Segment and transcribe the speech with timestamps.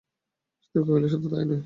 [0.61, 1.59] সুধীর কহিল, শুধু তাই নয়।